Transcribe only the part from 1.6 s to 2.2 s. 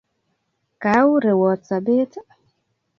sobeet?